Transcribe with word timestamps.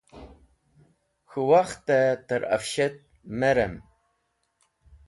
K̃hũ 1.29 1.47
wakhtẽ 1.51 2.09
tẽrafshat 2.27 2.95
me 3.37 3.49
rem. 3.55 3.73